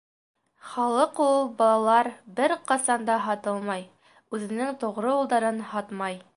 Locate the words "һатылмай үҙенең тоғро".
3.27-5.17